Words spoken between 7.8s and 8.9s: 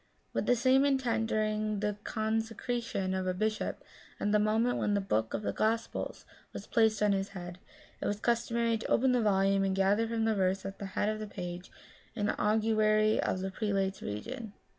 it was customary to